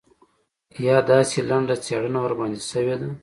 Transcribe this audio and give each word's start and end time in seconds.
یا 0.87 0.97
داسې 1.11 1.37
لنډه 1.49 1.75
څېړنه 1.85 2.19
ورباندې 2.21 2.61
شوې 2.71 2.95
ده. 3.01 3.09